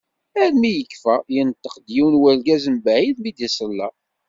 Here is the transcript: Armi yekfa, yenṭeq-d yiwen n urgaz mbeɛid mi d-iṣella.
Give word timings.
Armi 0.41 0.71
yekfa, 0.73 1.15
yenṭeq-d 1.35 1.87
yiwen 1.95 2.15
n 2.17 2.21
urgaz 2.31 2.65
mbeɛid 2.75 3.17
mi 3.21 3.31
d-iṣella. 3.37 3.87